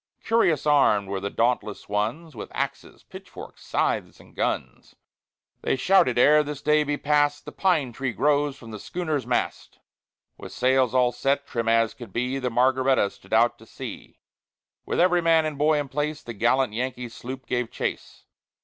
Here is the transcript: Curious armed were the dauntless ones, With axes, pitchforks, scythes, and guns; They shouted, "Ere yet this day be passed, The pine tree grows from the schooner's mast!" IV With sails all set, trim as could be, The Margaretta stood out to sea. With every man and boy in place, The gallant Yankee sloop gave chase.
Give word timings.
Curious 0.23 0.65
armed 0.65 1.09
were 1.09 1.19
the 1.19 1.29
dauntless 1.29 1.87
ones, 1.87 2.35
With 2.35 2.49
axes, 2.55 3.03
pitchforks, 3.03 3.63
scythes, 3.63 4.19
and 4.19 4.35
guns; 4.35 4.95
They 5.61 5.75
shouted, 5.75 6.17
"Ere 6.17 6.37
yet 6.37 6.47
this 6.47 6.63
day 6.63 6.83
be 6.83 6.97
passed, 6.97 7.45
The 7.45 7.51
pine 7.51 7.93
tree 7.93 8.11
grows 8.11 8.57
from 8.57 8.71
the 8.71 8.79
schooner's 8.79 9.27
mast!" 9.27 9.75
IV 9.75 9.81
With 10.39 10.53
sails 10.53 10.95
all 10.95 11.11
set, 11.11 11.45
trim 11.45 11.69
as 11.69 11.93
could 11.93 12.11
be, 12.11 12.39
The 12.39 12.49
Margaretta 12.49 13.11
stood 13.11 13.31
out 13.31 13.59
to 13.59 13.67
sea. 13.67 14.17
With 14.87 14.99
every 14.99 15.21
man 15.21 15.45
and 15.45 15.55
boy 15.55 15.77
in 15.79 15.87
place, 15.87 16.23
The 16.23 16.33
gallant 16.33 16.73
Yankee 16.73 17.07
sloop 17.07 17.45
gave 17.45 17.69
chase. 17.69 18.23